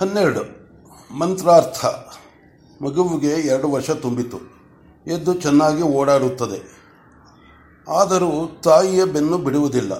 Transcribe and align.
ಹನ್ನೆರಡು. 0.00 0.40
ಮಂತ್ರಾರ್ಥ. 1.18 1.84
ಮಗುವಿಗೆ 2.82 3.26
ಎರಡು 3.26 3.70
ವರ್ಷ 3.70 3.90
ತುಂಬಿತು 3.90 4.38
ಎದ್ದು 5.06 5.34
ಚೆನ್ನಾಗಿ 5.34 5.82
ಓಡಾಡುತ್ತದೆ. 5.82 6.84
ಆದರೂ 7.88 8.60
ತಾಯಿಯ 8.64 9.04
ಬೆನ್ನು 9.04 9.38
ಬಿಡುವುದಿಲ್ಲ. 9.38 9.92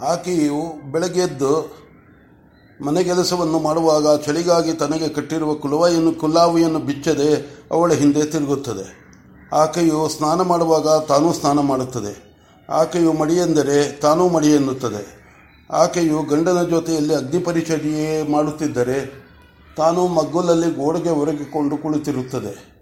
ಆಕೆಯು 0.00 0.92
ಬೆಳಗ್ಗೆದ್ದು 0.92 1.76
ಮನೆಗೆಲಸವನ್ನು 2.84 3.58
ಮಾಡುವಾಗ 3.58 4.20
ಚಳಿಗಾಗಿ 4.20 4.72
ತನಗೆ 4.72 5.08
ಕಟ್ಟಿರುವ 5.08 5.54
ಕುಲವಾಯಿಯನ್ನು 5.54 6.12
ಕುಲಾವಿಯನ್ನು 6.12 6.78
ಬಿಚ್ಚದೆ 6.78 7.60
ಅವಳ 7.70 7.92
ಹಿಂದೆ 7.92 8.24
ತಿರುಗುತ್ತದೆ. 8.24 9.02
ಆಕೆಯು 9.52 10.08
ಸ್ನಾನ 10.08 10.40
ಮಾಡುವಾಗ 10.40 10.88
ತಾನೂ 10.88 11.32
ಸ್ನಾನ 11.32 11.60
ಮಾಡುತ್ತದೆ. 11.60 12.38
ಆಕೆಯು 12.70 13.12
ಮಡಿಯೆಂದರೆ 13.12 14.00
ತಾನೂ 14.00 14.28
ಮಡಿ 14.28 14.48
ಎನ್ನುತ್ತದೆ 14.48 15.22
ಆಕೆಯು 15.70 16.22
ಗಂಡನ 16.22 16.62
ಜೊತೆಯಲ್ಲಿ 16.62 17.14
ಅಗ್ನಿಪರಿಚರ್ಯೆ 17.14 18.32
ಮಾಡುತ್ತಿದ್ದರೆ 18.32 19.21
ತಾನು 19.76 20.08
ಮಗ್ಗುಲಲ್ಲಿ 20.08 20.70
ಗೋಡೆಗೆ 20.70 21.10
ಒರಗಿಕೊಂಡು 21.10 21.76
ಕುಳಿತಿರುತ್ತದೆ. 21.76 22.72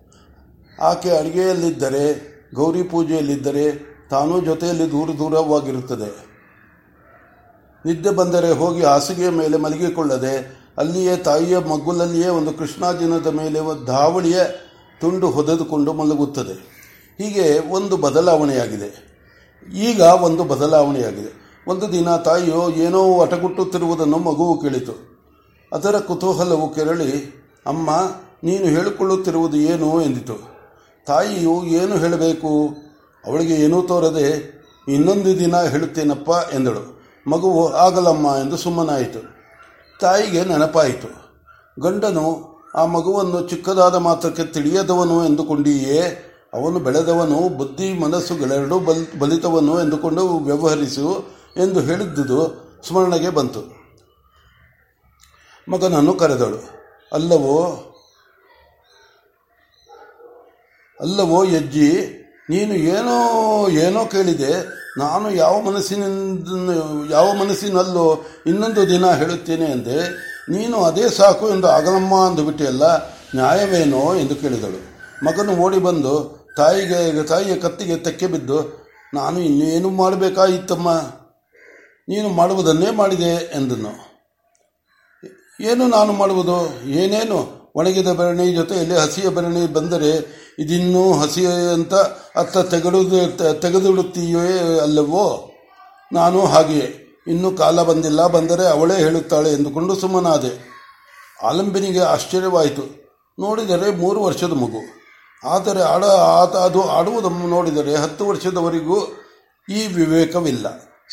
ಆಕೆ 0.82 1.10
ಅಡುಗೆಯಲ್ಲಿದ್ದರೆ, 1.10 2.30
ಗೌರಿ 2.54 2.82
ಪೂಜೆಯಲ್ಲಿದ್ದರೆ 2.82 3.90
ತಾನೂ 4.10 4.40
ಜೊತೆಯಲ್ಲಿ 4.40 4.90
ದೂರ 4.90 5.08
ದೂರವಾಗಿರುತ್ತದೆ. 5.08 6.30
ನಿದ್ದೆ 7.86 8.10
ಬಂದರೆ 8.10 8.50
ಹೋಗಿ 8.52 8.82
ಹಾಸಿಗೆಯ 8.82 9.30
ಮೇಲೆ 9.30 9.56
ಮಲಗಿಕೊಳ್ಳದೆ, 9.56 10.60
ಅಲ್ಲಿಯೇ 10.78 11.16
ತಾಯಿಯ 11.16 11.58
ಮಗ್ಗುಲಲ್ಲಿಯೇ 11.58 12.28
ಒಂದು 12.28 12.52
ಕೃಷ್ಣಾಜಿನದ 12.52 13.26
ಮೇಲೆ 13.26 13.86
ಧಾವಳಿಯ 13.86 14.38
ತುಂಡು 15.00 15.30
ಹೊದೆದುಕೊಂಡು 15.30 15.92
ಮಲಗುತ್ತದೆ. 15.92 16.52
ಹೀಗೆ 17.18 17.72
ಒಂದು 17.72 17.96
ಬದಲಾವಣೆಯಾಗಿದೆ. 17.96 19.10
ಈಗ 19.74 20.00
ಒಂದು 20.00 20.44
ಬದಲಾವಣೆಯಾಗಿದೆ. 20.44 21.62
ಒಂದು 21.68 21.92
ದಿನ 21.92 22.16
ತಾಯಿಯು 22.16 22.70
ಏನೋ 22.70 23.20
ಅಟಗುಟ್ಟುತ್ತಿರುವುದನ್ನು 23.20 24.18
ಮಗುವು 24.18 24.60
ಕೇಳಿತು. 24.60 25.09
ಅದರ 25.72 25.98
ಕುತೂಹಲವು 25.98 26.74
ಕೆರಳಿ, 26.74 27.40
ಅಮ್ಮ, 27.66 27.90
ನೀನು 28.44 28.64
ಹೇಳಿಕೊಳ್ಳುತ್ತಿರುವುದು 28.64 29.56
ಏನು? 29.56 30.02
ಎಂದಿತು. 30.02 30.50
ತಾಯಿಯು 31.06 31.64
ಏನು 31.64 31.96
ಹೇಳಬೇಕು? 31.96 32.76
ಅವಳಿಗೆ 33.26 33.54
ಏನೂ 33.54 33.82
ತೋರದೆ, 33.82 34.60
ಇನ್ನೊಂದು 34.88 35.38
ದಿನ 35.38 35.62
ಹೇಳುತ್ತೇನಪ್ಪ 35.62 36.30
ಎಂದಳು. 36.54 37.00
ಮಗುವು 37.30 37.72
ಆಗಲಮ್ಮ 37.72 38.26
ಎಂದು 38.26 38.56
ಸುಮ್ಮನಾಯಿತು. 38.56 39.40
ತಾಯಿಗೆ 40.00 40.44
ನೆನಪಾಯಿತು. 40.44 41.34
ಗಂಡನು 41.80 42.50
ಆ 42.74 42.84
ಮಗುವನ್ನು 42.84 43.48
ಚಿಕ್ಕದಾದ 43.48 43.94
ಮಾತ್ರಕ್ಕೆ 43.94 44.44
ತಿಳಿಯದವನು 44.44 45.24
ಎಂದುಕೊಂಡಿಯೇ, 45.24 46.26
ಅವನು 46.54 46.78
ಬೆಳೆದವನು 46.78 47.56
ಬುದ್ಧಿ 47.58 47.98
ಮನಸ್ಸುಗಳೆರಡೂ 47.98 48.78
ಬಲ್, 48.78 49.18
ಬಲಿತವನು 49.18 49.80
ಎಂದುಕೊಂಡು 49.80 50.36
ವ್ಯವಹರಿಸು 50.38 51.24
ಎಂದು 51.56 51.80
ಹೇಳಿದ್ದುದು 51.80 52.70
ಸ್ಮರಣೆಗೆ 52.88 53.30
ಬಂತು. 53.30 53.79
ಮಗನನ್ನು 55.68 56.14
ಕರೆದಳು. 56.14 56.60
ಅಲ್ಲವೋ? 57.12 57.86
ಅಲ್ಲವೋ 61.00 61.44
ಯಜ್ಜಿ, 61.44 61.90
ನೀನು 62.50 62.74
ಏನೋ 62.74 63.16
ಏನೋ 63.68 64.04
ಕೇಳಿದೆ. 64.04 64.80
ನಾನು 64.98 65.30
ಯಾವ 65.30 65.60
ಮನಸ್ಸಿನಿಂದ, 65.60 66.48
ಯಾವ 67.10 67.32
ಮನಸ್ಸಿನಲ್ಲೋ 67.32 68.24
ಇನ್ನೊಂದು 68.46 68.88
ದಿನ 68.88 69.10
ಹೇಳುತ್ತೇನೆ 69.10 69.64
ಎಂದೆ 69.64 69.98
ನೀನು 70.50 70.82
ಅದೇ 70.82 71.08
ಸಾಕು 71.08 71.48
ಎಂದು 71.48 71.68
ಆಗಲಮ್ಮ 71.68 72.26
ಅಂದುಬಿಟ್ಟಿಯಲ್ಲ 72.26 73.06
ನ್ಯಾಯವೇನೋ 73.34 74.14
ಎಂದು 74.14 74.34
ಕೇಳಿದಳು. 74.34 74.80
ಮಗನು 75.24 75.52
ಓಡಿ 75.52 75.78
ಬಂದು 75.78 76.14
ತಾಯಿಗೆ, 76.56 77.26
ತಾಯಿಯ 77.26 77.56
ಕತ್ತಿಗೆ 77.56 77.96
ತೆಕ್ಕೆ 77.96 78.26
ಬಿದ್ದು, 78.26 78.88
ನಾನು 79.14 79.40
ಇನ್ನೇನು 79.40 79.90
ಮಾಡಬೇಕಾಯಿತಮ್ಮ? 79.90 80.90
ನೀನು 82.08 82.28
ಮಾಡುವುದನ್ನೇ 82.28 82.90
ಮಾಡಿದೆ 82.90 83.32
ಎಂದನು. 83.54 84.09
ಏನು 85.60 85.88
ನಾನು 85.88 86.12
ಮಾಡುವುದು? 86.12 86.88
ಏನೇನು? 86.88 87.70
ಒಣಗಿದ 87.74 88.08
ಬೆರಣಿ 88.08 88.52
ಜೊತೆಯಲ್ಲಿ 88.52 88.94
ಹಸಿಯ 88.94 89.28
ಬೆರಣಿ 89.28 89.72
ಬಂದರೆ 89.72 90.40
ಇದಿನ್ನೂ 90.58 91.12
ಹಸಿಯ 91.12 91.48
ಅಂತ 91.72 91.94
ಅತ್ತ 92.36 92.58
ತೆಗೆದು 92.58 93.60
ತೆಗೆದುಡುತ್ತೀಯೇ 93.60 94.78
ಅಲ್ಲವೋ? 94.78 95.50
ನಾನು 96.12 96.46
ಹಾಗೆಯೇ. 96.46 97.06
ಇನ್ನೂ 97.26 97.50
ಕಾಲ 97.50 97.82
ಬಂದಿಲ್ಲ, 97.82 98.26
ಬಂದರೆ 98.26 98.66
ಅವಳೇ 98.68 98.94
ಹೇಳುತ್ತಾಳೆ 98.94 99.52
ಎಂದುಕೊಂಡು 99.52 99.94
ಸುಮ್ಮನಾದೆ. 99.94 100.70
ಆಲಂಬಿನಿಗೆ 101.42 102.00
ಆಶ್ಚರ್ಯವಾಯಿತು. 102.00 102.82
ನೋಡಿದರೆ 103.40 103.90
ಮೂರು 103.90 104.22
ವರ್ಷದ 104.22 104.52
ಮಗು. 104.52 104.80
ಆದರೆ 105.48 105.82
ಆಡ, 105.82 106.04
ಆತ 106.04 106.56
ಅದು 106.56 106.82
ಆಡುವುದನ್ನು 106.82 107.46
ನೋಡಿದರೆ 107.48 107.96
ಹತ್ತು 107.96 108.26
ವರ್ಷದವರೆಗೂ 108.26 108.98
ಈ 109.68 109.86
ವಿವೇಕವಿಲ್ಲ. 109.86 110.66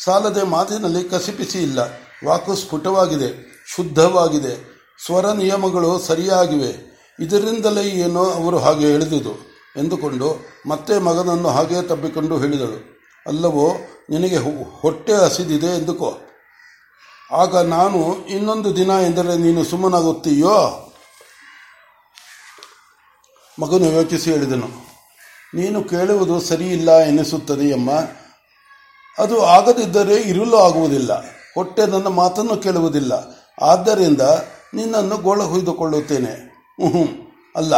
ಸಾಲದೆ 0.04 0.42
ಮಾತಿನಲ್ಲಿ 0.42 1.04
ಕಸಿಪಿಸಿ 1.04 1.58
ಇಲ್ಲ. 1.58 1.78
ವಾಕು 2.26 2.54
ಸ್ಫುಟವಾಗಿದೆ. 2.54 3.47
ಶುದ್ಧವಾಗಿದೆ. 3.76 4.78
ಸ್ವರ 5.04 5.26
ನಿಯಮಗಳು 5.26 5.98
ಸರಿಯಾಗಿವೆ. 5.98 6.88
ಇದರಿಂದಲೇ 7.20 7.82
ಏನೋ 7.82 8.24
ಅವರು 8.24 8.58
ಹಾಗೆ 8.58 8.86
ಹೇಳಿದುದು 8.86 9.32
ಎಂದುಕೊಂಡು 9.76 10.46
ಮತ್ತೆ 10.68 10.98
ಮಗನನ್ನು 10.98 11.48
ಹಾಗೆ 11.48 11.82
ತಬ್ಬಿಕೊಂಡು 11.82 12.38
ಹೇಳಿದಳು. 12.38 12.98
ಅಲ್ಲವೋ, 13.26 13.72
ನಿನಗೆ 14.10 14.36
ಹೊಟ್ಟೆ 14.80 15.12
ಹಸಿದಿದೆ 15.12 15.66
ಎಂದುಕೋ. 15.66 16.18
ಆಗ 17.32 17.56
ನಾನು 17.56 18.26
ಇನ್ನೊಂದು 18.26 18.76
ದಿನ 18.76 18.90
ಎಂದರೆ 18.90 19.36
ನೀನು 19.36 19.64
ಸುಮ್ಮನಾಗುತ್ತೀಯೋ? 19.64 20.84
ಮಗನು 23.60 23.84
ಯೋಚಿಸಿ 23.84 24.32
ಹೇಳಿದನು. 24.32 24.68
ನೀನು 25.54 25.84
ಕೇಳುವುದು 25.84 26.40
ಸರಿಯಿಲ್ಲ 26.40 26.98
ಎನಿಸುತ್ತದೆಯಮ್ಮ 26.98 27.90
ಅದು 29.18 29.44
ಆಗದಿದ್ದರೆ 29.44 30.14
ಇರಲು 30.14 30.56
ಆಗುವುದಿಲ್ಲ. 30.56 31.24
ಹೊಟ್ಟೆ 31.54 31.86
ನನ್ನ 31.86 32.06
ಮಾತನ್ನು 32.06 32.56
ಕೇಳುವುದಿಲ್ಲ. 32.56 33.37
ಆದ್ದರಿಂದ 33.62 34.20
ನಿನ್ನನ್ನು 34.74 35.16
ಗೋಳ 35.16 35.42
ಹುಯ್ದುಕೊಳ್ಳುತ್ತೇನೆ. 35.42 36.32
ಹ್ಞೂ 36.88 37.04
ಅಲ್ಲ, 37.56 37.74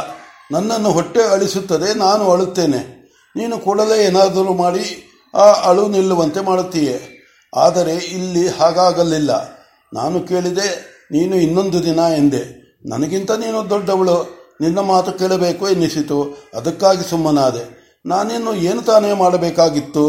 ನನ್ನನ್ನು 0.52 0.91
ಹೊಟ್ಟೆ 0.91 1.22
ಅಳಿಸುತ್ತದೆ, 1.22 1.94
ನಾನು 1.94 2.30
ಅಳುತ್ತೇನೆ. 2.30 3.00
ನೀನು 3.36 3.58
ಕೂಡಲೇ 3.58 4.04
ಏನಾದರೂ 4.04 4.54
ಮಾಡಿ 4.54 5.06
ಆ 5.34 5.52
ಅಳು 5.52 5.88
ನಿಲ್ಲುವಂತೆ 5.88 6.40
ಮಾಡುತ್ತೀಯೆ. 6.40 7.20
ಆದರೆ 7.56 7.94
ಇಲ್ಲಿ 7.94 8.48
ಹಾಗಾಗಲಿಲ್ಲ. 8.48 9.60
ನಾನು 9.94 10.20
ಕೇಳಿದೆ, 10.20 10.90
ನೀನು 11.12 11.36
ಇನ್ನೊಂದು 11.36 11.84
ದಿನ 11.84 11.98
ಎಂದೆ. 12.16 12.60
ನನಗಿಂತ 12.86 13.30
ನೀನು 13.30 13.70
ದೊಡ್ಡವಳು. 13.70 14.40
ನಿನ್ನ 14.60 14.80
ಮಾತು 14.80 15.12
ಕೇಳಬೇಕು 15.12 15.69
ಎನ್ನಿಸಿತು. 15.69 16.48
ಅದಕ್ಕಾಗಿ 16.54 17.10
ಸುಮ್ಮನಾದೆ. 17.10 17.80
ನಾನೇನು 18.06 18.54
ಏನು 18.54 18.82
ತಾನೇ 18.82 19.12
ಮಾಡಬೇಕಾಗಿತ್ತು? 19.12 20.04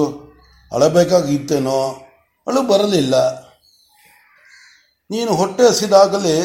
ಅಳಬೇಕಾಗಿತ್ತೇನೋ? 0.73 1.95
ಅಳು 2.47 2.61
ಬರಲಿಲ್ಲ. 2.61 3.50
ನೀನು 5.11 5.31
ಹೊಟ್ಟೆ 5.39 5.63
ಹಸಿದಾಗಲೇ 5.69 6.37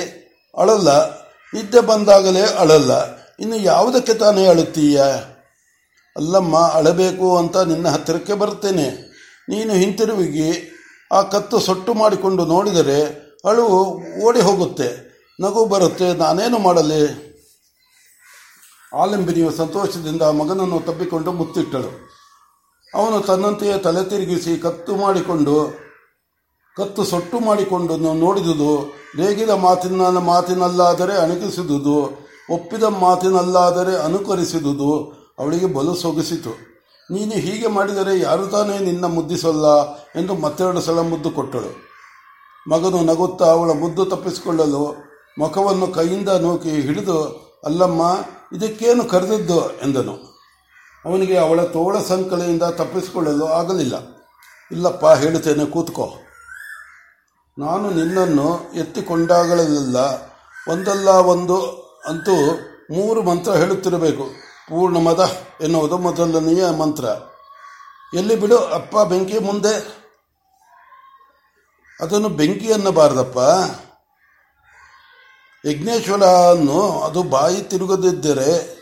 ಅಳಲ್ಲ, 0.55 0.91
ನಿದ್ದೆ 1.53 1.81
ಬಂದಾಗಲೇ 1.91 2.45
ಅಳಲ್ಲ. 2.63 2.93
ಇನ್ನು 3.43 3.59
ಯಾವುದಕ್ಕೆ 3.71 4.15
ತಾನೇ 4.23 4.45
ಅಳುತ್ತೀಯ? 4.53 4.99
ಅಲ್ಲಮ್ಮ, 6.17 6.57
ಅಳಬೇಕು 6.79 7.29
ಅಂತ 7.41 7.57
ನಿನ್ನ 7.71 7.87
ಹತ್ತಿರಕ್ಕೆ 7.95 8.35
ಬರ್ತೇನೆ 8.43 8.87
ನೀನು 9.53 9.73
ಹಿಂತಿರುಗಿ, 9.83 10.51
ಆ 11.11 11.19
ಕತ್ತು 11.35 11.57
ಸೊಟ್ಟು 11.67 11.93
ಮಾಡಿಕೊಂಡು 12.03 12.43
ನೋಡಿದರೆ 12.55 13.01
ಅಳು 13.51 13.65
ಓಡಿ 14.27 14.41
ಹೋಗುತ್ತೆ. 14.49 14.89
ನಗು 15.39 15.63
ಬರುತ್ತೆ, 15.73 16.09
ನಾನೇನು 16.23 16.59
ಮಾಡಲಿ? 16.67 17.03
ಆಲಂಬಿನಿಯು 19.03 19.51
ಸಂತೋಷದಿಂದ 19.61 20.25
ಮಗನನ್ನು 20.41 20.79
ತಬ್ಬಿಕೊಂಡು 20.87 21.31
ಮುತ್ತಿಟ್ಟಳು. 21.41 21.91
ಅವನು 22.89 23.17
ತನ್ನಂತೆಯೇ 23.29 23.77
ತಲೆ 23.87 24.03
ತಿರುಗಿಸಿ 24.11 24.53
ಕತ್ತು 24.67 24.93
ಮಾಡಿಕೊಂಡು 25.03 25.57
ಕತ್ತು 26.77 27.05
ಸೊಟ್ಟು 27.05 27.41
ಮಾಡಿಕೊಂಡು 27.41 27.97
ನೋಡಿದುದು 28.15 28.95
ರೇಗಿದ 29.17 29.51
ಮಾತಿನ 29.51 30.01
ಮಾತಿನಲ್ಲಾದರೆ 30.03 31.19
ಅಣಕಿಸಿದುದು, 31.19 32.27
ಒಪ್ಪಿದ 32.51 32.83
ಮಾತಿನಲ್ಲಾದರೆ 32.83 34.05
ಅನುಕರಿಸಿದುದು, 34.05 35.13
ಅವಳಿಗೆ 35.39 35.67
ಬಲು 35.67 35.95
ಸೊಗಸಿತು. 35.95 36.51
ನೀನು 37.11 37.33
ಹೀಗೆ 37.33 37.67
ಮಾಡಿದರೆ 37.67 38.21
ಯಾರು 38.21 38.47
ತಾನೇ 38.47 38.79
ನಿನ್ನ 38.79 39.05
ಮುದ್ದಿಸಲ್ಲ 39.05 39.95
ಎಂದು 39.95 40.35
ಮತ್ತೆರಡು 40.35 40.81
ಸಲ 40.81 41.01
ಮುದ್ದು 41.01 41.31
ಕೊಟ್ಟಳು. 41.31 41.87
ಮಗನು 42.71 43.03
ನಗುತ್ತಾ 43.03 43.45
ಅವಳ 43.45 43.73
ಮುದ್ದು 43.73 44.05
ತಪ್ಪಿಸಿಕೊಳ್ಳಲು 44.05 45.07
ಮುಖವನ್ನು 45.39 45.87
ಕೈಯಿಂದ 45.87 46.29
ನೂಕಿ 46.29 46.71
ಹಿಡಿದು, 46.71 47.25
ಅಲ್ಲಮ್ಮ, 47.65 48.03
ಇದಕ್ಕೇನು 48.57 49.05
ಕರೆದಿದ್ದು? 49.05 49.71
ಎಂದನು. 49.71 50.15
ಅವನಿಗೆ 51.05 51.39
ಅವಳ 51.39 51.63
ತೋಳ 51.63 51.99
ಸಂಕಲೆಯಿಂದ 51.99 52.63
ತಪ್ಪಿಸಿಕೊಳ್ಳಲು 52.63 53.47
ಆಗಲಿಲ್ಲ. 53.47 53.95
ಇಲ್ಲಪ್ಪ, 54.73 55.07
ಹೇಳುತ್ತೇನೆ, 55.07 55.67
ಕೂತ್ಕೋ. 55.67 56.13
ನಾನು 57.59 57.91
ನಿನ್ನನ್ನು 57.91 58.73
ಎತ್ತಿಕೊಂಡಾಗಲೆಲ್ಲ. 58.75 59.97
ಒಂದಲ್ಲ 60.69 61.09
ಒಂದು 61.09 61.67
ಅಂತೂ 62.07 62.33
ಮೂರು 62.91 63.23
ಮಂತ್ರ 63.23 63.53
ಹೇಳುತ್ತಿರಬೇಕು. 63.53 64.25
ಪೂರ್ಣ 64.69 64.97
ಮದ 64.97 65.31
ಎನ್ನುವುದು 65.61 65.99
ಮೊದಲನೆಯ 65.99 66.71
ಮಂತ್ರ. 66.71 67.05
ಎಲ್ಲಿ 68.15 68.37
ಬಿಡು 68.37 68.59
ಅಪ್ಪ 68.59 68.99
ಬೆಂಕಿ 68.99 69.39
ಮುಂದೆ. 69.39 69.75
ಅದನ್ನು 72.01 72.29
ಬೆಂಕಿ 72.29 72.73
ಅನ್ನಬಾರದಪ್ಪ. 72.73 73.39
ಯಜ್ಞೇಶ್ವರನ್ನು 75.67 77.03
ಅದು 77.03 77.23
ಬಾಯಿ 77.23 77.63
ತಿರುಗದಿದ್ದರೆ 77.63 78.77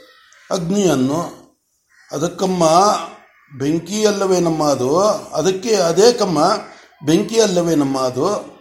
ಅಗ್ನಿಯನ್ನು 0.50 1.52
ಅದಕ್ಕಮ್ಮ 2.12 2.64
ಬೆಂಕಿ 3.58 4.06
ಅಲ್ಲವೇ 4.06 4.40
ನಮ್ಮ 4.40 4.64
ಅದು 4.64 5.00
ಅದಕ್ಕೆ 5.34 5.74
ಅದೇ 5.74 6.12
ಕಮ್ಮ, 6.12 6.38
ಬೆಂಕಿ 7.04 7.40
ಅಲ್ಲವೇ 7.40 7.74
ನಮ್ಮ 7.74 7.98
ಅದು 7.98 8.53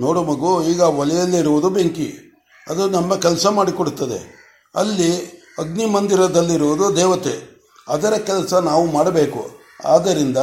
ನೋಡು 0.00 0.22
ಮಗು, 0.22 0.62
ಈಗ 0.62 0.80
ಒಲೆಯಲ್ಲಿರುವುದು 0.80 1.70
ಬೆಂಕಿ. 1.70 2.14
ಅದು 2.68 2.90
ನಮ್ಮ 2.90 3.14
ಕೆಲಸ 3.14 3.46
ಮಾಡಿಕೊಡುತ್ತದೆ. 3.46 4.40
ಅಲ್ಲಿ 4.74 5.40
ಅಗ್ನಿ 5.58 5.84
ಮಂದಿರದಲ್ಲಿರುವುದು 5.84 6.96
ದೇವತೆ. 6.96 7.50
ಅದರ 7.88 8.10
ಕೆಲಸ 8.10 8.54
ನಾವು 8.54 8.92
ಮಾಡಬೇಕು. 8.92 9.50
ಆದ್ದರಿಂದ 9.84 10.36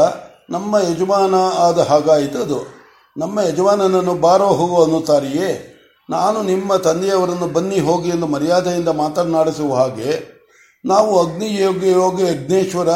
ನಮ್ಮ 0.50 0.76
ಯಜಮಾನ 0.78 1.36
ಆದ 1.36 1.80
ಹಾಗಾಯಿತು 1.80 2.38
ಅದು. 2.38 2.78
ನಮ್ಮ 3.18 3.40
ಯಜಮಾನನನ್ನು 3.40 4.16
ಬಾರೋ 4.16 4.46
ಹೋಗು 4.46 4.84
ಅನ್ನುತ್ತಾರೆಯೇ? 4.84 5.74
ನಾನು 6.10 6.44
ನಿಮ್ಮ 6.44 6.76
ತಂದೆಯವರನ್ನು 6.76 7.48
ಬನ್ನಿ 7.48 7.80
ಹೋಗಿ 7.80 8.10
ಎಂದು 8.10 8.28
ಮರ್ಯಾದೆಯಿಂದ 8.28 8.88
ಮಾತನಾಡಿಸುವ 8.88 9.76
ಹಾಗೆ, 9.76 10.38
ನಾವು 10.86 11.26
ಅಗ್ನಿ 11.26 11.56
ಯೋಗಿ 11.62 11.92
ಯೋಗಿ 11.92 12.24
ಯಜ್ಞೇಶ್ವರ 12.24 12.88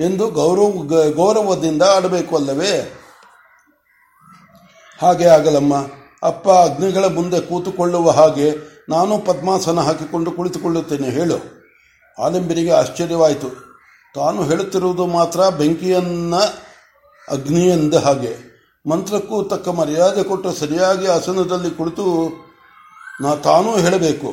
ಎಂದು 0.00 0.26
ಗೌರವ, 0.28 0.70
ಗೌರವದಿಂದ 1.10 1.82
ಆಡಬೇಕು 1.82 2.36
ಅಲ್ಲವೇ? 2.36 2.92
ಹಾಗೆ 5.02 5.26
ಆಗಲಮ್ಮ. 5.26 5.74
ಅಪ್ಪ 6.22 6.48
ಅಗ್ನಿಗಳ 6.48 7.04
ಮುಂದೆ 7.04 7.40
ಕೂತುಕೊಳ್ಳುವ 7.40 8.10
ಹಾಗೆ 8.10 8.54
ನಾನು 8.88 9.18
ಪದ್ಮಾಸನ 9.18 9.80
ಹಾಕಿಕೊಂಡು 9.80 10.30
ಕುಳಿತುಕೊಳ್ಳುತ್ತೇನೆ, 10.30 11.10
ಹೇಳು. 11.10 11.58
ಆಲಂಬಿರಿಗೆ 12.22 12.70
ಆಶ್ಚರ್ಯವಾಯಿತು. 12.70 13.68
ತಾನು 14.14 14.42
ಹೇಳುತ್ತಿರುವುದು 14.42 15.06
ಮಾತ್ರ 15.06 15.40
ಬೆಂಕಿಯನ್ನ 15.48 16.34
ಅಗ್ನಿಯಂದ 17.30 17.94
ಹಾಗೆ. 17.94 18.36
ಮಂತ್ರಕ್ಕೂ 18.90 19.42
ತಕ್ಕ 19.42 19.68
ಮರ್ಯಾದೆ 19.68 20.22
ಕೊಟ್ಟು 20.22 20.52
ಸರಿಯಾಗಿ 20.52 21.06
ಆಸನದಲ್ಲಿ 21.06 21.70
ಕುಳಿತು 21.70 22.30
ನಾ 23.20 23.34
ತಾನೂ 23.34 23.76
ಹೇಳಬೇಕು. 23.76 24.28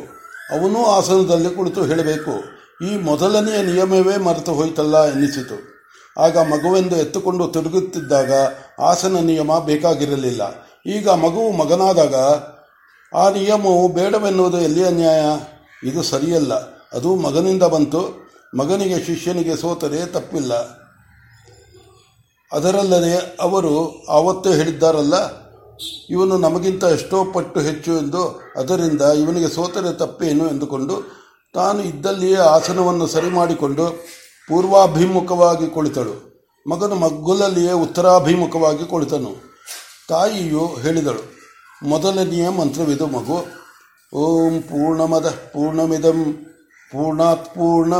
ಅವನೂ 0.52 0.86
ಆಸನದಲ್ಲಿ 0.86 1.50
ಕುಳಿತು 1.50 1.86
ಹೇಳಬೇಕು. 1.86 2.56
ಈ 2.86 2.98
ಮೊದಲನೆಯ 2.98 3.62
ನಿಯಮವೇ 3.62 4.18
ಮರೆತು 4.18 4.54
ಹೋಯ್ತಲ್ಲ 4.54 5.06
ಎನ್ನಿಸಿತು. 5.12 5.75
ಆಗ 6.18 6.38
ಮಗುವೆಂದು 6.38 6.96
ಎತ್ತುಕೊಂಡು 6.96 7.48
ತಿರುಗುತ್ತಿದ್ದಾಗ 7.48 8.32
ಆಸನ 8.80 9.18
ನಿಯಮ 9.18 9.60
ಬೇಕಾಗಿರಲಿಲ್ಲ. 9.60 10.42
ಈಗ 10.86 11.10
ಮಗುವು 11.10 11.52
ಮಗನಾದಾಗ 11.52 12.16
ಆ 13.14 13.30
ನಿಯಮವು 13.30 13.88
ಬೇಡವೆನ್ನುವುದು 13.88 14.60
ಎಲ್ಲಿ 14.62 14.86
ಅನ್ಯಾಯ? 14.86 15.22
ಇದು 15.90 16.04
ಸರಿಯಲ್ಲ. 16.04 16.54
ಅದು 16.94 17.16
ಮಗನಿಂದ 17.16 17.64
ಬಂತು. 17.64 18.02
ಮಗನಿಗೆ 18.58 19.04
ಶಿಷ್ಯನಿಗೆ 19.04 19.56
ಸೋತರೆ 19.56 20.06
ತಪ್ಪಿಲ್ಲ. 20.06 20.54
ಅದರಲ್ಲದೆ 22.52 23.38
ಅವರು 23.42 24.06
ಆವತ್ತೇ 24.10 24.52
ಹೇಳಿದ್ದಾರಲ್ಲ, 24.56 25.14
ಇವನು 26.10 26.38
ನಮಗಿಂತ 26.38 26.84
ಎಷ್ಟೋ 26.84 27.26
ಪಟ್ಟು 27.26 27.60
ಹೆಚ್ಚು 27.60 27.98
ಎಂದು, 27.98 28.42
ಅದರಿಂದ 28.58 29.02
ಇವನಿಗೆ 29.02 29.48
ಸೋತರೆ 29.48 29.98
ತಪ್ಪೇನು 29.98 30.48
ಎಂದುಕೊಂಡು 30.48 30.96
ತಾನು 31.54 31.82
ಇದ್ದಲ್ಲಿಯೇ 31.84 32.36
ಆಸನವನ್ನು 32.36 33.08
ಸರಿ 33.08 33.30
ಮಾಡಿಕೊಂಡು 33.30 33.86
ಪೂರ್ವಾಭಿಮುಖವಾಗಿ 34.50 35.68
ಕುಳಿತಳು. 35.68 36.16
ಮಗನು 36.70 36.96
ಮಗ್ಗುಲಲ್ಲಿಯೇ 36.96 37.72
ಉತ್ತರಾಭಿಮುಖವಾಗಿ 37.72 38.86
ಕುಳಿತನು. 38.90 39.32
ತಾಯಿಯು 40.10 40.66
ಹೇಳಿದಳು, 40.84 41.24
ಮೊದಲನೆಯ 41.84 42.50
ಮಂತ್ರವಿದು 42.50 43.08
ಮಗು. 43.08 43.38
ಓಂ 44.14 44.62
ಪೂರ್ಣಮದ, 44.62 45.28
ಪೂರ್ಣಮಿದಂ, 45.54 46.20
ಪೂರ್ಣಾತ್ 46.92 47.48
ಪೂರ್ಣ 47.56 47.94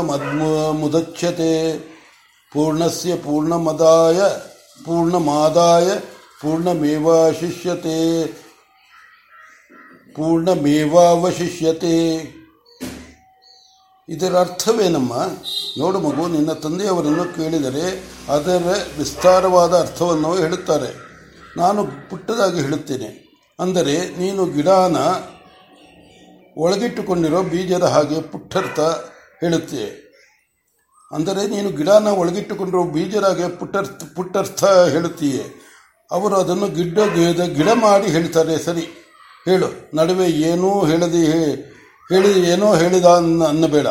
ಪೂರ್ಣಸ್ಯ 2.52 3.16
ಪೂರ್ಣಮದಾಯ, 3.16 4.18
ಪೂರ್ಣಮಾದಾಯ 4.84 5.88
ಪೂರ್ಣಮೇವಾಶಿಷ್ಯತೆ 6.42 8.26
ಪೂರ್ಣಮೇವಾವಶಿಷ್ಯತೆ. 10.16 11.96
ಇದರ 14.08 14.34
ಅರ್ಥವೇನಮ್ಮ 14.34 15.14
ನೋಡು 15.78 16.00
ಮಗು, 16.00 16.28
ನಿನ್ನ 16.28 16.52
ತಂದೆಯವರನ್ನು 16.52 17.24
ಕೇಳಿದರೆ 17.24 18.04
ಅದರ 18.28 18.74
ವಿಸ್ತಾರವಾದ 18.98 19.78
ಅರ್ಥವನ್ನು 19.78 20.36
ಹೇಳುತ್ತಾರೆ. 20.36 20.96
ನಾನು 21.56 21.84
ಪುಟ್ಟದಾಗಿ 22.10 22.60
ಹೇಳುತ್ತೇನೆ. 22.60 23.38
ಅಂದರೆ, 23.60 24.18
ನೀನು 24.18 24.46
ಗಿಡಾನ 24.46 24.96
ಒಳಗಿಟ್ಟುಕೊಂಡಿರೋ 26.56 27.42
ಬೀಜದ 27.42 27.82
ಹಾಗೆ 27.82 28.20
ಪುಟ್ಟರ್ಥ 28.20 28.80
ಹೇಳುತ್ತೆ. 29.40 30.14
ಅಂದರೆ, 31.12 31.46
ನೀನು 31.46 31.70
ಗಿಡಾನ 31.70 32.06
ಒಳಗಿಟ್ಟುಕೊಂಡಿರೋ 32.06 32.84
ಬೀಜದಾಗೆ 32.84 33.48
ಪುಟ್ಟರ್ಥ 33.48 34.02
ಪುಟ್ಟರ್ಥ 34.14 34.64
ಹೇಳುತ್ತೀಯೆ. 34.64 35.44
ಅವರು 36.10 36.36
ಅದನ್ನು 36.36 36.68
ಗಿಡ್ಡ, 36.68 36.98
ಗಿಡ 37.54 37.68
ಮಾಡಿ 37.68 38.06
ಹೇಳ್ತಾರೆ. 38.06 38.58
ಸರಿ, 38.58 39.14
ಹೇಳು. 39.44 39.96
ನಡುವೆ 39.96 40.26
ಏನೂ 40.26 40.84
ಹೇಳದೆ 40.84 41.75
ಹೇಳಿ, 42.12 42.50
ಏನೋ 42.50 42.74
ಹೇಳಿದ 42.74 43.04
ಅನ್ನ, 43.04 43.44
ಅನ್ನಬೇಡ. 43.44 43.86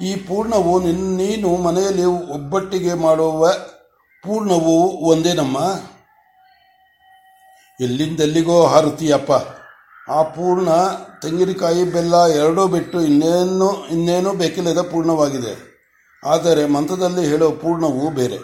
ಈ 0.00 0.16
ಪೂರ್ಣವು 0.16 0.80
ನಿನ್ನ 0.80 1.16
ನೀನು 1.16 1.56
ಮನೆಯಲ್ಲಿ 1.56 2.04
ಒಬ್ಬಟ್ಟಿಗೆ 2.04 2.94
ಮಾಡುವ 2.94 3.48
ಪೂರ್ಣವು 4.22 4.88
ಒಂದೇನಮ್ಮ 5.06 5.58
ಎಲ್ಲಿಂದೆಲ್ಲಿಗೋ 7.80 8.66
ಹಾರುತ್ತೀಯಪ್ಪ. 8.66 9.30
ಆ 10.10 10.22
ಪೂರ್ಣ 10.22 10.68
ತೆಂಗಿನಕಾಯಿ 11.22 11.84
ಬೆಲ್ಲ 11.84 12.26
ಎರಡೂ 12.26 12.66
ಬಿಟ್ಟು 12.66 13.00
ಇನ್ನೇನು, 13.00 13.86
ಇನ್ನೇನೂ 13.86 14.32
ಬೇಕಿಲ್ಲದ 14.32 14.80
ಪೂರ್ಣವಾಗಿದೆ. 14.80 15.78
ಆದರೆ 16.24 16.66
ಮಂತ್ರದಲ್ಲಿ 16.66 17.26
ಹೇಳೋ 17.26 17.50
ಪೂರ್ಣವು 17.50 18.10
ಬೇರೆ. 18.10 18.38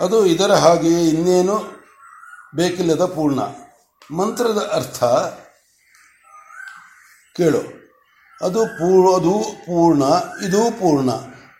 ಅದು 0.00 0.26
ಇದರ 0.26 0.52
ಹಾಗೆಯೇ 0.52 1.08
ಇನ್ನೇನು 1.08 1.84
ಬೇಕಿಲ್ಲದ 2.54 3.04
ಪೂರ್ಣ. 3.04 3.40
ಮಂತ್ರದ 4.16 4.70
ಅರ್ಥ 4.74 5.04
ಕೇಳು. 7.36 7.77
ಅದು 8.42 8.66
ಪೂರ್ 8.66 9.14
ಅದು 9.14 9.38
ಪೂರ್ಣ, 9.40 10.02
ಇದು 10.48 10.70
ಪೂರ್ಣ. 10.70 11.10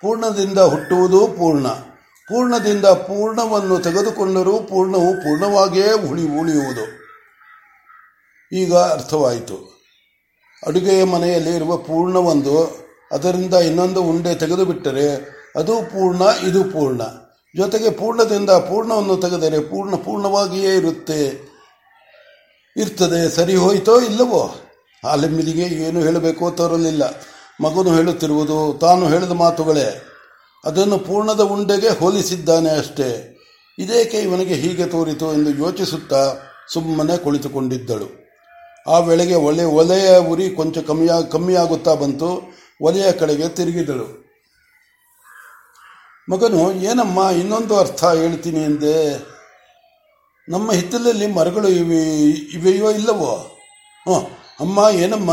ಪೂರ್ಣದಿಂದ 0.01 0.59
ಹುಟ್ಟುವುದು 0.59 1.27
ಪೂರ್ಣ. 1.27 1.67
ಪೂರ್ಣದಿಂದ 2.29 2.85
ಪೂರ್ಣವನ್ನು 2.85 3.79
ತೆಗೆದುಕೊಂಡರೂ 3.79 4.59
ಪೂರ್ಣವು 4.59 5.15
ಪೂರ್ಣವಾಗಿಯೇ 5.15 5.93
ಉಳಿ, 5.93 6.41
ಉಳಿಯುವುದು. 6.41 6.85
ಈಗ 8.53 8.75
ಅರ್ಥವಾಯಿತು. 8.75 9.79
ಅಡುಗೆಯ 10.67 11.05
ಮನೆಯಲ್ಲಿ 11.05 11.57
ಇರುವ 11.57 11.77
ಪೂರ್ಣವೊಂದು, 11.77 12.87
ಅದರಿಂದ 13.13 13.55
ಇನ್ನೊಂದು 13.55 14.03
ಉಂಡೆ 14.03 14.35
ತೆಗೆದುಬಿಟ್ಟರೆ 14.35 15.15
ಅದು 15.57 15.73
ಪೂರ್ಣ, 15.77 16.23
ಇದು 16.49 16.65
ಪೂರ್ಣ. 16.65 17.03
ಜೊತೆಗೆ 17.57 17.91
ಪೂರ್ಣದಿಂದ 17.91 18.51
ಪೂರ್ಣವನ್ನು 18.51 19.17
ತೆಗೆದರೆ 19.17 19.61
ಪೂರ್ಣ, 19.61 19.95
ಪೂರ್ಣವಾಗಿಯೇ 19.95 20.75
ಇರುತ್ತೆ. 20.75 21.49
ಇರ್ತದೆ, 22.77 23.29
ಸರಿ 23.29 23.57
ಹೋಯ್ತೋ 23.57 24.01
ಇಲ್ಲವೋ? 24.01 24.68
ಆಲೆಮ್ಮಿಲಿಗೆ 25.05 25.63
ಏನು 25.63 26.01
ಹೇಳಬೇಕೋ 26.01 26.51
ತೋರಲಿಲ್ಲ. 26.51 27.03
ಮಗನು 27.61 27.97
ಹೇಳುತ್ತಿರುವುದು, 27.97 28.79
ತಾನು 28.81 29.09
ಹೇಳಿದ 29.09 29.31
ಮಾತುಗಳೇ. 29.31 30.05
ಅದನ್ನು 30.65 30.99
ಪೂರ್ಣದ 30.99 31.41
ಉಂಡೆಗೆ 31.41 31.89
ಹೋಲಿಸಿದ್ದಾನೆ 31.89 32.71
ಅಷ್ಟೇ. 32.71 33.39
ಇದೇಕೆ 33.79 34.19
ಇವನಿಗೆ 34.19 34.55
ಹೀಗೆ 34.55 34.87
ತೋರಿತು 34.87 35.33
ಎಂದು 35.33 35.51
ಯೋಚಿಸುತ್ತಾ 35.51 36.37
ಸುಮ್ಮನೆ 36.73 37.17
ಕುಳಿತುಕೊಂಡಿದ್ದಳು. 37.17 38.29
ಆ 38.91 38.99
ವೇಳೆಗೆ 38.99 39.35
ಒಲೆ 39.35 39.65
ಒಲೆಯ 39.65 40.19
ಉರಿ 40.19 40.51
ಕೊಂಚ 40.51 40.79
ಕಮ್ಮಿಯ, 40.79 41.11
ಕಮ್ಮಿಯಾಗುತ್ತಾ 41.31 41.95
ಬಂತು. 41.95 42.59
ಒಲೆಯ 42.83 43.13
ಕಡೆಗೆ 43.13 43.49
ತಿರುಗಿದಳು. 43.49 44.29
ಮಗನು, 46.31 46.73
ಏನಮ್ಮ, 46.73 47.19
ಇನ್ನೊಂದು 47.19 47.77
ಅರ್ಥ 47.77 48.05
ಹೇಳ್ತೀನಿ 48.05 48.61
ಎಂದೆ. 48.61 49.27
ನಮ್ಮ 50.49 50.73
ಹಿತ್ತಲಲ್ಲಿ 50.73 51.27
ಮರಗಳು 51.27 51.69
ಇವೆ, 51.69 52.31
ಇವೆಯೋ 52.31 52.91
ಇಲ್ಲವೋ? 52.91 53.37
ಹ್ಞೂ 54.03 54.38
ಅಮ್ಮ, 54.61 54.87
ಏನಮ್ಮ? 54.93 55.31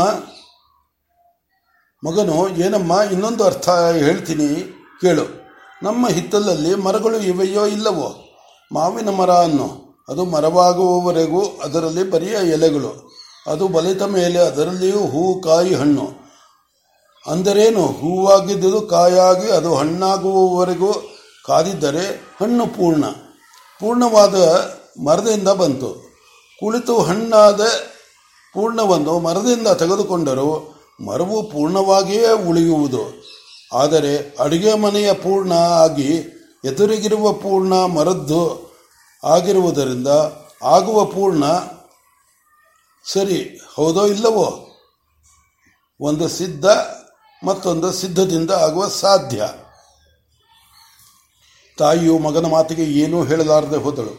ಮಗನು, 2.08 2.48
ಏನಮ್ಮ, 2.48 2.92
ಇನ್ನೊಂದು 3.12 3.44
ಅರ್ಥ 3.44 3.68
ಹೇಳ್ತೀನಿ, 3.68 4.72
ಕೇಳು. 5.00 5.46
ನಮ್ಮ 5.82 6.08
ಹಿತ್ತಲಲ್ಲಿ 6.08 6.74
ಮರಗಳು 6.74 7.16
ಇವೆಯೋ 7.16 7.66
ಇಲ್ಲವೋ? 7.66 8.24
ಮಾವಿನ 8.72 9.10
ಮರ 9.10 9.30
ಅನ್ನು. 9.30 9.96
ಅದು 10.08 10.24
ಮರವಾಗುವವರೆಗೂ 10.24 11.40
ಅದರಲ್ಲಿ 11.64 12.10
ಬರಿಯ 12.10 12.36
ಎಲೆಗಳು. 12.52 13.10
ಅದು 13.46 13.68
ಬಲಿತ 13.68 14.02
ಮೇಲೆ 14.02 14.38
ಅದರಲ್ಲಿಯೂ 14.38 15.06
ಹೂವು 15.06 15.42
ಕಾಯಿ, 15.42 15.74
ಹಣ್ಣು. 15.74 16.10
ಅಂದರೇನು? 17.30 17.86
ಹೂವಾಗಿದ್ದುದು 17.86 18.80
ಕಾಯಾಗಿ 18.80 19.50
ಅದು 19.50 19.74
ಹಣ್ಣಾಗುವವರೆಗೂ 19.74 20.92
ಕಾದಿದ್ದರೆ 21.46 22.22
ಹಣ್ಣು 22.40 22.66
ಪೂರ್ಣ. 22.66 23.04
ಪೂರ್ಣವಾದ 23.80 24.34
ಮರದಿಂದ 25.04 25.48
ಬಂತು. 25.48 26.10
ಕುಳಿತು 26.60 26.98
ಹಣ್ಣಾದ 26.98 27.60
ಪೂರ್ಣವನ್ನು 28.56 29.14
ಮರದಿಂದ 29.18 29.68
ತೆಗೆದುಕೊಂಡರೂ 29.68 30.48
ಮರವು 31.06 31.38
ಪೂರ್ಣವಾಗಿಯೇ 31.42 32.30
ಉಳಿಯುವುದು. 32.48 33.04
ಆದರೆ 33.72 34.12
ಅಡುಗೆ 34.38 34.72
ಮನೆಯ 34.74 35.12
ಪೂರ್ಣ 35.12 35.52
ಆಗಿ 35.84 36.10
ಎದುರಿಗಿರುವ 36.64 37.32
ಪೂರ್ಣ 37.32 37.74
ಮರದ್ದು 37.96 38.42
ಆಗಿರುವುದರಿಂದ 39.24 40.10
ಆಗುವ 40.62 41.04
ಪೂರ್ಣ 41.04 41.44
ಸರಿ 43.04 43.40
ಹೌದೋ 43.76 44.02
ಇಲ್ಲವೋ? 44.06 44.46
ಒಂದು 46.00 46.26
ಸಿದ್ಧ, 46.28 46.66
ಮತ್ತೊಂದು 47.44 47.88
ಸಿದ್ಧದಿಂದ 47.92 48.50
ಆಗುವ 48.50 48.84
ಸಾಧ್ಯ. 48.88 49.40
ತಾಯಿಯು 51.78 52.14
ಮಗನ 52.18 52.46
ಮಾತಿಗೆ 52.46 52.84
ಏನೂ 53.00 53.18
ಹೇಳಲಾರದೆ 53.24 53.76
ಹೋದಳು. 53.76 54.14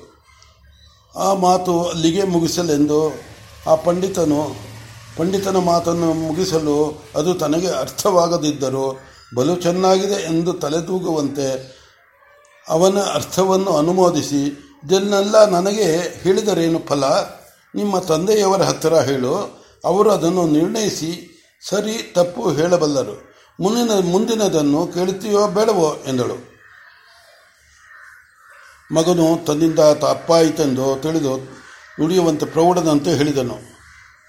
ಆ 1.16 1.34
ಮಾತು 1.34 1.74
ಅಲ್ಲಿಗೆ 1.84 2.24
ಮುಗಿಸಲೆಂದು 2.24 3.00
ಆ 3.68 3.76
ಪಂಡಿತನು, 3.76 4.56
ಪಂಡಿತನ 5.18 5.58
ಮಾತನ್ನು 5.58 6.14
ಮುಗಿಸಲು 6.14 7.04
ಅದು 7.16 7.34
ತನಗೆ 7.34 7.68
ಅರ್ಥವಾಗದಿದ್ದರೂ 7.68 9.00
ಬಲು 9.36 9.56
ಚೆನ್ನಾಗಿದೆ 9.56 10.24
ಎಂದು 10.24 10.54
ತಲೆದೂಗುವಂತೆ 10.54 11.78
ಅವನ 12.70 12.98
ಅರ್ಥವನ್ನು 13.00 13.78
ಅನುಮೋದಿಸಿ, 13.78 14.44
ಇದನ್ನೆಲ್ಲ 14.84 15.46
ನನಗೆ 15.46 16.20
ಹೇಳಿದರೇನು 16.24 16.80
ಫಲ? 16.80 17.04
ನಿಮ್ಮ 17.76 18.00
ತಂದೆಯವರ 18.00 18.62
ಹತ್ತಿರ 18.62 18.94
ಹೇಳು. 18.94 19.34
ಅವರು 19.86 20.12
ಅದನ್ನು 20.12 20.48
ನಿರ್ಣಯಿಸಿ, 20.48 21.12
ಸರಿ, 21.70 22.12
ತಪ್ಪು 22.16 22.52
ಹೇಳಬಲ್ಲರು. 22.52 23.16
ಮುಂದಿನ, 23.60 24.12
ಮುಂದಿನದನ್ನು 24.12 24.88
ಕೇಳುತ್ತೀಯೋ 24.88 25.48
ಬೇಡವೋ 25.48 25.98
ಎಂದಳು. 26.08 26.38
ಮಗನು 28.96 29.46
ತನ್ನಿಂದ 29.46 29.80
ತಪ್ಪಾಯಿತೆಂದು 29.80 31.02
ತಿಳಿದು 31.02 31.57
ನುಡಿಯುವಂತೆ 32.00 32.46
ಪ್ರೌಢನಂತೆ 32.46 33.12
ಹೇಳಿದನು. 33.12 33.58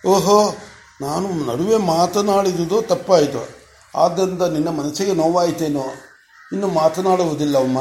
ಓಹೋ, 0.09 0.55
ನಾನು 1.01 1.47
ನಡುವೆ 1.47 1.77
ಮಾತನಾಡಿದುದು 1.77 2.83
ತಪ್ಪಾಯಿತು. 2.83 3.49
ಆದ್ದರಿಂದ 3.99 4.43
ನಿನ್ನ 4.43 4.69
ಮನಸ್ಸಿಗೆ 4.69 5.15
ನೋವಾಯಿತೇನೋ? 5.15 5.85
ಇನ್ನು 6.53 6.69
ಮಾತನಾಡುವುದಿಲ್ಲ 6.69 7.59
ಅಮ್ಮ 7.59 7.79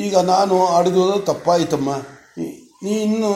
ಈಗ 0.00 0.16
ನಾನು 0.16 0.66
ಆಡಿದುದು 0.66 1.20
ತಪ್ಪಾಯಿತಮ್ಮ. 1.20 1.90
ನೀನು 2.82 3.30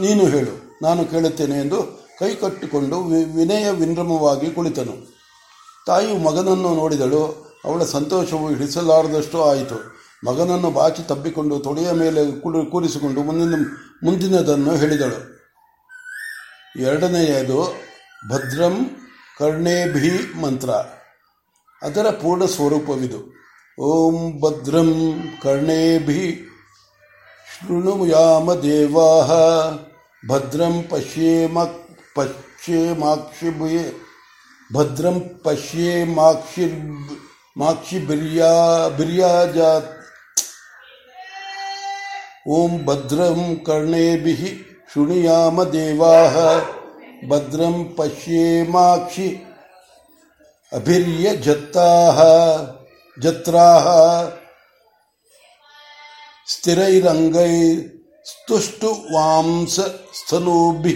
ನೀನು 0.00 0.26
ಹೇಳು. 0.26 0.78
ನಾನು 0.82 1.04
ಕೇಳುತ್ತೇನೆ 1.04 1.60
ಎಂದು 1.60 2.04
ಕೈ 2.18 2.34
ಕಟ್ಟಿಕೊಂಡು 2.34 3.00
ವಿನಯ 3.36 3.70
ವಿನ್ರಮವಾಗಿ 3.70 4.50
ಕುಳಿತನು. 4.50 5.14
ತಾಯಿ 5.86 6.18
ಮಗನನ್ನು 6.18 6.74
ನೋಡಿದಳು. 6.74 7.54
ಅವಳ 7.64 7.84
ಸಂತೋಷವು 7.84 8.48
ಹಿಡಿಸಲಾರದಷ್ಟು 8.48 9.44
ಆಯಿತು. 9.44 9.94
ಮಗನನ್ನು 10.26 10.70
ಬಾಚಿ 10.70 11.02
ತಬ್ಬಿಕೊಂಡು 11.02 11.58
ತೊಡೆಯ 11.58 11.92
ಮೇಲೆ 11.92 12.40
ಕೂರಿಸಿಕೊಂಡು 12.70 13.22
ಮುಂದಿನ 13.22 13.62
ಮುಂದಿನದನ್ನು 14.04 14.76
ಹೇಳಿದಳು. 14.76 15.34
ಎರಡನೆಯದು, 16.78 17.76
ಭದ್ರಂ 18.28 18.90
ಕರ್ಣೇಭಿ 19.38 20.40
ಮಂತ್ರ. 20.40 20.70
ಅದರ 21.82 22.10
ಪೂರ್ಣ 22.10 22.44
ಸ್ವರೂಪವಿದು. 22.44 23.32
ಓಂ 23.78 24.40
ಭದ್ರಂ 24.40 25.22
ಕರ್ಣೇಭಿ. 25.42 26.50
ಶೃಣುಯಾಮ 27.60 28.54
ದೇವಾ 28.54 29.24
ಭದ್ರಂ 30.28 30.82
ಪಶ್ಯೇಮ 30.82 31.62
ಪಶ್ಯೇಮಾಕ್ಷಿ 32.14 33.58
ಭದ್ರಂ 34.74 35.40
ಪಶ್ಯೇಮಾಕ್ಷಿ 35.44 36.88
ಮಾಕ್ಷಿ 37.56 37.98
ಬಿರ್ಯಾ 37.98 38.88
ಬಿರ್ಯಾಜಾತ್ 38.88 40.03
ದೇವಾ 45.72 46.14
ಭದ್ರಂ 47.28 47.94
ಪಶ್ಯೇಮಾಕ್ಷಿ 47.96 49.44
ಅಭಿರ್ಯ 50.72 51.36
ಜತ್ತಾಹ 51.36 52.22
ಜತ್ರಾಹ 53.22 53.88
ಸ್ಥಿರೈರಂಗೈ 56.48 57.76
ಸ್ತುಷ್ಟು 58.24 58.90
ವಾಂಸ 59.14 59.80
ಸ್ತನೂಭಿ 60.20 60.94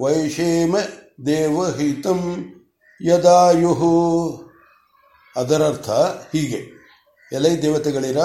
ವೈಷೇಮ 0.00 0.76
ದೇವಹಿತಂ 1.26 2.52
ಯದಾಯುಹು 3.04 3.92
ಅದರರ್ಥ 5.36 5.90
ಹೀಗೆ. 5.90 6.76
ಎಲೈ 7.32 7.56
ದೇವತೆಗಳಿರ 7.56 8.16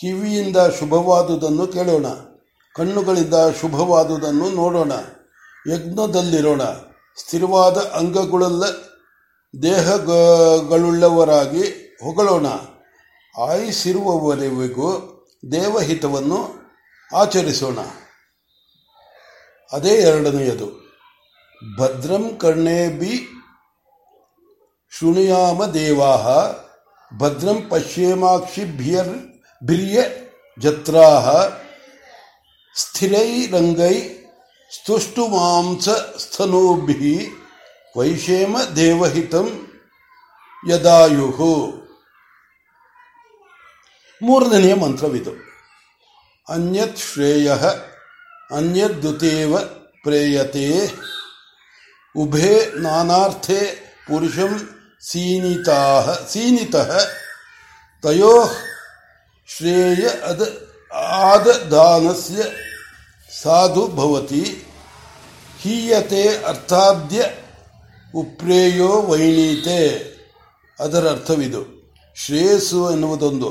ಕಿವಿಯಿಂದ 0.00 0.56
ಶುಭವಾದುದನ್ನು 0.56 1.66
ಕೇಳೋಣ, 1.66 2.06
ಕಣ್ಣುಗಳಿಂದ 2.74 3.34
ಶುಭವಾದುದನ್ನು 3.60 4.50
ನೋಡೋಣ, 4.50 4.92
ಯಜ್ಞದಲ್ಲಿರೋಣ, 5.72 6.60
ಸ್ಥಿರವಾದ 7.16 7.76
ಅಂಗಗಳಲ್ಲ 7.76 8.64
ದೇಹಗಳುಳ್ಳವರಾಗಿ 9.62 11.96
ಹೊಗಳೋಣ. 12.02 12.46
ಆಯಿಸಿರುವವರೆಗೂ 13.48 15.12
ದೇವಹಿತವನ್ನು 15.52 16.48
ಆಚರಿಸೋಣ. 17.14 17.78
ಅದೇ 19.72 19.88
ಎರಡನೆಯದು. 19.88 20.86
ಭದ್ರಂ 21.78 22.36
ಕರ್ಣೇಬಿ 22.36 23.28
ಶೃಣುಯಾಮ 24.98 25.64
ದೇವಾ 25.64 26.16
ಭದ್ರಂ 27.18 27.66
ಪಶ್ಯೇಮಾಕ್ಷಿಭ್ಯರ್ 27.70 29.35
ಬಿರ್ಯ 29.61 29.97
ಜತ್ರಾ 30.57 31.07
ಸ್ಥಿರೈರಂಗೈ 32.75 33.95
ಸ್ತುಷ್ಟು 34.71 35.23
ಮಾಂಸ 35.27 35.89
ಸ್ತನೂಭಿ 36.19 37.15
ವೈಷೇಮ 37.95 38.57
ದೇವಹಿತಂ 38.75 39.47
ಯದಾಯು 40.63 41.29
ಮೂರನೆಯ 44.21 44.73
ಮಂತ್ರವಿದು 44.75 45.33
ಅನ್ಯತ್ 46.47 47.01
ಶ್ರೇಯ 47.03 47.49
ಅನ್ಯದ್ದುತೇವ 48.49 49.53
ಪ್ರೇಯತೆ 50.05 50.67
ಉಭೇ 52.15 52.51
ನಾನಾರ್ಥೆ 52.75 53.59
ಪುರುಷಂ 54.07 54.53
ಸೀನಿತಾ 55.01 55.79
ಸೀನಿತಃ 56.29 56.89
ತಯೋ 58.03 58.33
ಶ್ರೇಯ 59.48 60.08
ಅದ 60.08 60.68
ಆದದಾನಸ್ಯ 60.94 62.42
ಸಾಧು 63.42 63.86
ಭವತಿ 63.86 64.66
ಹೀಯತೆ 65.60 66.44
ಅರ್ಥಾದ್ಯ 66.44 67.24
ಉಪ್ರೇಯೋ 68.14 68.88
ವೈಣೀತೆ. 68.88 70.06
ಅದರ 70.80 71.10
ಅರ್ಥವಿದು. 71.10 71.92
ಶ್ರೇಯಸ್ಸು 72.16 72.90
ಎನ್ನುವುದೊಂದು, 72.90 73.50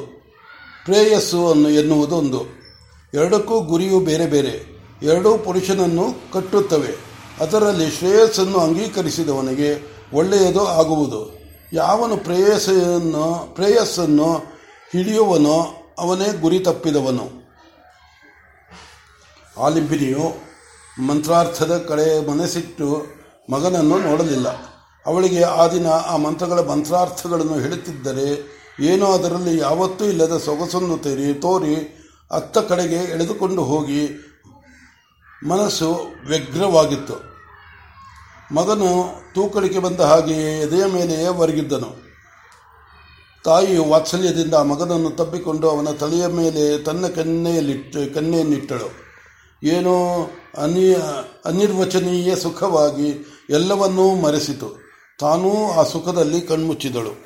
ಪ್ರೇಯಸ್ಸು 0.85 1.51
ಅನ್ನು 1.51 1.69
ಎನ್ನುವುದೊಂದು. 1.69 2.45
ಎರಡಕ್ಕೂ 3.13 3.59
ಗುರಿಯು 3.59 3.99
ಬೇರೆ 3.99 4.25
ಬೇರೆ. 4.25 4.81
ಎರಡೂ 5.03 5.37
ಪುರುಷನನ್ನು 5.37 6.33
ಕಟ್ಟುತ್ತವೆ. 6.33 6.95
ಅದರಲ್ಲಿ 7.39 7.91
ಶ್ರೇಯಸ್ಸನ್ನು 7.91 8.59
ಅಂಗೀಕರಿಸಿದವನಿಗೆ 8.59 9.95
ಒಳ್ಳೆಯದು 10.13 10.67
ಆಗುವುದು. 10.67 11.39
ಯಾವನು 11.73 12.17
ಪ್ರೇಯಸ್ಸನ್ನು 12.17 13.55
ಪ್ರೇಯಸ್ಸನ್ನು 13.55 14.33
ಹಿಡಿಯುವನೋ 14.93 15.81
ಅವನೇ 15.97 16.37
ಗುರಿ 16.37 16.59
ತಪ್ಪಿದವನು. 16.59 17.45
ಆಲಿಂಬಿನಿಯು 19.57 20.35
ಮಂತ್ರಾರ್ಥದ 21.07 21.77
ಕಡೆ 21.77 22.27
ಮನಸ್ಸಿಟ್ಟು 22.27 23.05
ಮಗನನ್ನು 23.51 23.99
ನೋಡಲಿಲ್ಲ. 23.99 24.47
ಅವಳಿಗೆ 25.05 25.43
ಆ 25.43 25.67
ದಿನ 25.67 25.87
ಆ 25.87 26.17
ಮಂತ್ರಗಳ 26.17 26.59
ಮಂತ್ರಾರ್ಥಗಳನ್ನು 26.59 27.59
ಹೇಳುತ್ತಿದ್ದರೆ, 27.59 28.55
ಏನೋ 28.79 29.05
ಅದರಲ್ಲಿ 29.05 29.57
ಯಾವತ್ತೂ 29.57 30.05
ಇಲ್ಲದ 30.05 30.37
ಸೊಗಸನ್ನು 30.37 30.97
ತೆರಿ 30.97 31.33
ತೋರಿ 31.33 31.75
ಅತ್ತ 32.31 32.57
ಕಡೆಗೆ 32.57 32.95
ಎಳೆದುಕೊಂಡು 32.95 33.63
ಹೋಗಿ 33.63 34.09
ಮನಸ್ಸು 35.47 35.99
ವ್ಯಗ್ರವಾಗಿತ್ತು. 36.27 37.35
ಮಗನು 38.55 39.19
ತೂಕಡಿಕೆ 39.33 39.79
ಬಂದ 39.79 39.99
ಹಾಗೆಯೇ 39.99 40.59
ಎದೆಯ 40.59 40.85
ಮೇಲೆಯೇ 40.85 41.27
ಒರಗಿದ್ದನು. 41.27 42.04
ತಾಯಿಯು 43.45 43.83
ವಾತ್ಸಲ್ಯದಿಂದ 43.83 44.53
ಮಗನನ್ನು 44.53 45.09
ತಬ್ಬಿಕೊಂಡು 45.09 45.69
ಅವನ 45.69 45.89
ತಲೆಯ 45.89 46.27
ಮೇಲೆ 46.27 46.83
ತನ್ನ 46.83 47.07
ಕನ್ನೆಯಲ್ಲಿಟ್ಟು 47.07 48.13
ಕನ್ನೆಯನ್ನಿಟ್ಟಳು 48.13 49.05
ಏನೋ 49.63 50.29
ಅನಿ 50.57 50.95
ಅನಿರ್ವಚನೀಯ 51.45 52.35
ಸುಖವಾಗಿ 52.35 53.27
ಎಲ್ಲವನ್ನೂ 53.49 54.15
ಮರೆಸಿತು. 54.15 54.69
ತಾನೂ 55.19 55.71
ಆ 55.71 55.83
ಸುಖದಲ್ಲಿ 55.83 56.41
ಕಣ್ಮುಚ್ಚಿದಳು. 56.41 57.24